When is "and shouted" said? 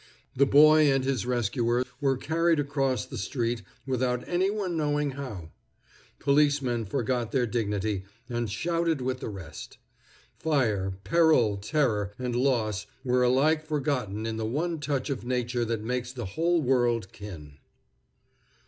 8.27-8.99